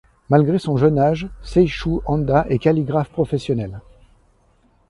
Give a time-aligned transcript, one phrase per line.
[0.31, 3.81] Malgré son jeune âge, Seishu Handa est calligraphe professionnel.